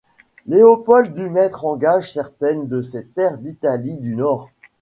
Léopold 0.47 1.13
dut 1.13 1.29
mettre 1.29 1.63
en 1.63 1.75
gage 1.77 2.11
certaines 2.11 2.67
de 2.67 2.81
ses 2.81 3.05
terres 3.05 3.37
d'Italie 3.37 3.99
du 3.99 4.15
Nord. 4.15 4.49